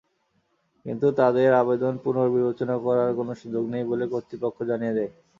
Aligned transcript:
কিন্তু 0.85 1.07
তাদের 1.19 1.49
আবেদন 1.61 1.93
পুনর্বিবেচনা 2.03 2.75
করার 2.85 3.09
কোনো 3.19 3.33
সুযোগ 3.41 3.63
নেই 3.73 3.83
বলে 3.91 4.05
কর্তৃপক্ষ 4.13 4.57
জানিয়ে 4.69 4.95
দেয়। 4.97 5.11